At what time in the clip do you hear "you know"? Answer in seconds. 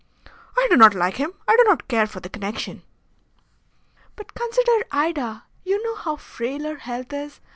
5.63-5.95